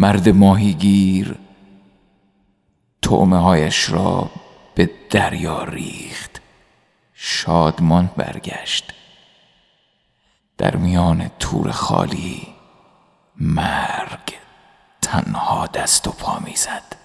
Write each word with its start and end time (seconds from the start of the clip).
مرد 0.00 0.28
ماهیگیر 0.28 1.34
تومه 3.02 3.36
هایش 3.36 3.90
را 3.90 4.30
به 4.74 4.90
دریا 5.10 5.64
ریخت. 5.64 6.40
شادمان 7.14 8.10
برگشت. 8.16 8.94
در 10.58 10.76
میان 10.76 11.30
تور 11.38 11.70
خالی 11.70 12.46
مرگ 13.36 14.34
تنها 15.02 15.66
دست 15.66 16.08
و 16.08 16.10
پا 16.10 16.38
می‌زد. 16.38 16.99